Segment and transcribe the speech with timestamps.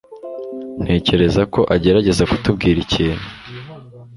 [0.83, 3.25] Ntekereza ko agerageza kutubwira ikintu.